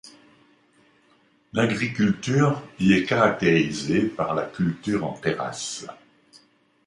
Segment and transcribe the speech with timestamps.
[1.53, 5.85] L'agriculture y est caractérisée par la culture en terrasses.